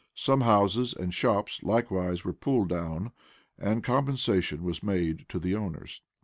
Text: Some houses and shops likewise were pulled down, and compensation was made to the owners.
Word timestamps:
Some 0.15 0.41
houses 0.41 0.95
and 0.95 1.13
shops 1.13 1.61
likewise 1.61 2.25
were 2.25 2.33
pulled 2.33 2.69
down, 2.69 3.11
and 3.59 3.83
compensation 3.83 4.63
was 4.63 4.81
made 4.81 5.29
to 5.29 5.37
the 5.37 5.53
owners. 5.53 6.01